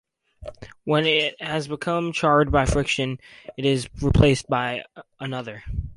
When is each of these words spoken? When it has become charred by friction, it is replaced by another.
When 0.85 1.05
it 1.05 1.39
has 1.39 1.67
become 1.67 2.11
charred 2.11 2.51
by 2.51 2.65
friction, 2.65 3.19
it 3.57 3.65
is 3.65 3.87
replaced 4.01 4.47
by 4.49 4.83
another. 5.19 5.63